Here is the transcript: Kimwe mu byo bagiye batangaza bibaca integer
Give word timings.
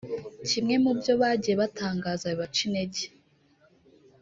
Kimwe 0.47 0.75
mu 0.83 0.91
byo 0.99 1.13
bagiye 1.21 1.55
batangaza 1.61 2.25
bibaca 2.31 2.59
integer 2.67 3.11